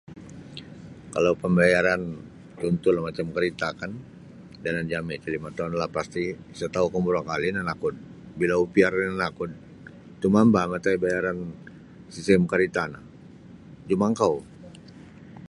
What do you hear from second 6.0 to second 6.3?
ti